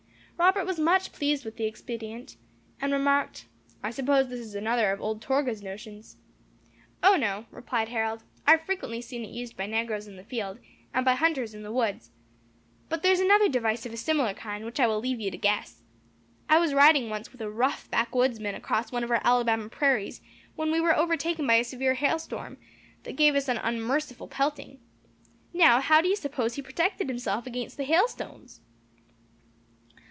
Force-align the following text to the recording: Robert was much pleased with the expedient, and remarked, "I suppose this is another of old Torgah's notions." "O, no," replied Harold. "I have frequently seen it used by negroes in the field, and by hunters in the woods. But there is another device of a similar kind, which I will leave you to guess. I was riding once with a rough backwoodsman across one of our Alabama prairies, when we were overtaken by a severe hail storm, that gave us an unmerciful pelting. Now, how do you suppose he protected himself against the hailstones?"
Robert 0.37 0.65
was 0.65 0.79
much 0.79 1.11
pleased 1.11 1.45
with 1.45 1.57
the 1.57 1.65
expedient, 1.65 2.35
and 2.81 2.91
remarked, 2.91 3.45
"I 3.83 3.91
suppose 3.91 4.27
this 4.27 4.39
is 4.39 4.55
another 4.55 4.91
of 4.91 4.99
old 4.99 5.21
Torgah's 5.21 5.61
notions." 5.61 6.17
"O, 7.03 7.15
no," 7.15 7.45
replied 7.51 7.89
Harold. 7.89 8.23
"I 8.47 8.51
have 8.53 8.65
frequently 8.65 9.01
seen 9.01 9.23
it 9.23 9.29
used 9.29 9.55
by 9.55 9.67
negroes 9.67 10.07
in 10.07 10.15
the 10.15 10.23
field, 10.23 10.57
and 10.95 11.05
by 11.05 11.13
hunters 11.13 11.53
in 11.53 11.61
the 11.61 11.71
woods. 11.71 12.09
But 12.89 13.03
there 13.03 13.11
is 13.11 13.19
another 13.19 13.49
device 13.49 13.85
of 13.85 13.93
a 13.93 13.97
similar 13.97 14.33
kind, 14.33 14.65
which 14.65 14.79
I 14.79 14.87
will 14.87 14.99
leave 14.99 15.19
you 15.19 15.29
to 15.29 15.37
guess. 15.37 15.83
I 16.49 16.57
was 16.57 16.73
riding 16.73 17.07
once 17.11 17.31
with 17.31 17.41
a 17.41 17.51
rough 17.51 17.87
backwoodsman 17.91 18.55
across 18.55 18.91
one 18.91 19.03
of 19.03 19.11
our 19.11 19.21
Alabama 19.23 19.69
prairies, 19.69 20.21
when 20.55 20.71
we 20.71 20.81
were 20.81 20.97
overtaken 20.97 21.45
by 21.45 21.57
a 21.57 21.63
severe 21.63 21.93
hail 21.93 22.17
storm, 22.17 22.57
that 23.03 23.15
gave 23.15 23.35
us 23.35 23.47
an 23.47 23.57
unmerciful 23.57 24.27
pelting. 24.27 24.79
Now, 25.53 25.79
how 25.81 26.01
do 26.01 26.07
you 26.07 26.15
suppose 26.15 26.55
he 26.55 26.63
protected 26.63 27.09
himself 27.09 27.45
against 27.45 27.77
the 27.77 27.83
hailstones?" 27.83 28.61